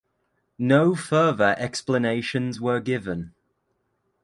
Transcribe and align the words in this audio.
No 0.57 0.95
further 0.95 1.53
explanations 1.59 2.59
were 2.59 2.79
given. 2.79 3.35